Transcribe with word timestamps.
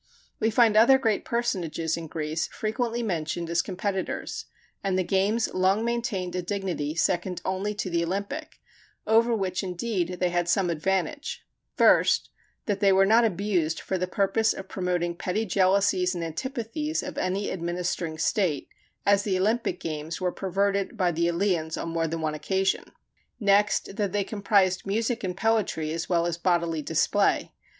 We 0.39 0.49
find 0.49 0.75
other 0.75 0.97
great 0.97 1.25
personages 1.25 1.95
in 1.95 2.07
Greece 2.07 2.47
frequently 2.47 3.03
mentioned 3.03 3.51
as 3.51 3.61
competitors, 3.61 4.45
and 4.83 4.97
the 4.97 5.03
games 5.03 5.53
long 5.53 5.85
maintained 5.85 6.35
a 6.35 6.41
dignity 6.41 6.95
second 6.95 7.39
only 7.45 7.75
to 7.75 7.87
the 7.87 8.03
Olympic, 8.03 8.59
over 9.05 9.35
which 9.35 9.61
indeed 9.61 10.17
they 10.19 10.29
had 10.29 10.49
some 10.49 10.71
advantages; 10.71 11.41
first, 11.77 12.31
that 12.65 12.79
they 12.79 12.91
were 12.91 13.05
not 13.05 13.25
abused 13.25 13.79
for 13.79 13.99
the 13.99 14.07
purpose 14.07 14.55
of 14.55 14.67
promoting 14.67 15.15
petty 15.15 15.45
jealousies 15.45 16.15
and 16.15 16.23
antipathies 16.23 17.03
of 17.03 17.19
any 17.19 17.51
administering 17.51 18.17
state, 18.17 18.69
as 19.05 19.21
the 19.21 19.37
Olympic 19.37 19.79
games 19.79 20.19
were 20.19 20.31
perverted 20.31 20.97
by 20.97 21.11
the 21.11 21.27
Eleans 21.27 21.77
on 21.77 21.89
more 21.89 22.07
than 22.07 22.21
one 22.21 22.33
occasion; 22.33 22.85
next, 23.39 23.97
that 23.97 24.13
they 24.13 24.23
comprised 24.23 24.83
music 24.83 25.23
and 25.23 25.37
poetry 25.37 25.91
as 25.93 26.09
well 26.09 26.25
as 26.25 26.39
bodily 26.39 26.81
display. 26.81 27.53